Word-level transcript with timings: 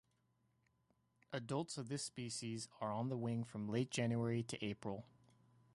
Adults 1.31 1.77
of 1.77 1.87
this 1.87 2.01
species 2.03 2.67
are 2.81 2.91
on 2.91 3.09
the 3.09 3.17
wing 3.19 3.43
from 3.43 3.69
late 3.69 3.91
January 3.91 4.41
to 4.41 4.65
April. 4.65 5.05